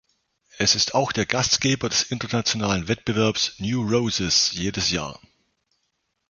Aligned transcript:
Es 0.57 0.73
ist 0.73 0.95
auch 0.95 1.11
der 1.11 1.27
Gastgeber 1.27 1.87
des 1.87 2.01
internationalen 2.01 2.87
Wettbewerbs 2.87 3.53
„New 3.59 3.87
Roses“ 3.87 4.51
jedes 4.51 4.89
Jahr. 4.89 5.19